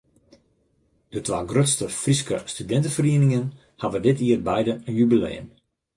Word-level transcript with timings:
De 1.15 1.21
twa 1.27 1.41
grutste 1.51 1.85
Fryske 1.99 2.37
studinteferieningen 2.53 3.45
hawwe 3.81 3.99
dit 4.07 4.19
jier 4.27 4.41
beide 4.49 4.73
in 4.87 4.95
jubileum. 4.99 5.47